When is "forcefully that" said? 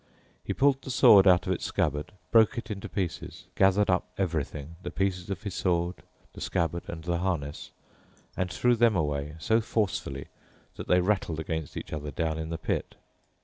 9.61-10.87